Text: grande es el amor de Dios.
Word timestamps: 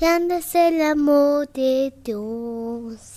grande 0.00 0.36
es 0.36 0.54
el 0.54 0.80
amor 0.80 1.48
de 1.52 1.92
Dios. 2.04 3.07